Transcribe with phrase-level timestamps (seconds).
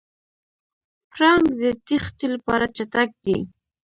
[1.11, 3.37] پړانګ د تېښتې لپاره چټک دی.